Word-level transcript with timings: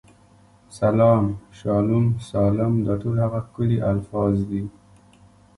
سلام، 0.77 1.23
شالوم، 1.59 2.05
سالم، 2.29 2.73
دا 2.85 2.93
ټول 3.01 3.15
هغه 3.25 3.39
ښکلي 3.45 3.77
الفاظ 3.91 4.35
دي. 4.49 4.63